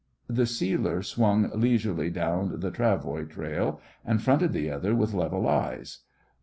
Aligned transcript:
The 0.27 0.47
sealer 0.47 1.03
swung 1.03 1.51
leisurely 1.53 2.09
down 2.09 2.59
the 2.59 2.71
travoy 2.71 3.29
trail 3.29 3.79
and 4.03 4.19
fronted 4.19 4.51
the 4.51 4.71
other 4.71 4.95
with 4.95 5.13
level 5.13 5.47
eyes. 5.47 5.99